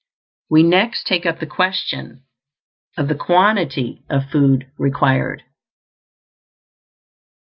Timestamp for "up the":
1.27-1.45